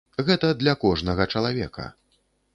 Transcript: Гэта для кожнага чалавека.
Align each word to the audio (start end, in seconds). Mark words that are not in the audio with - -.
Гэта 0.29 0.47
для 0.61 0.73
кожнага 0.85 1.29
чалавека. 1.35 1.89